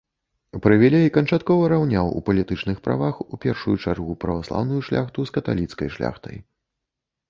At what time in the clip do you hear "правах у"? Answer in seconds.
2.89-3.41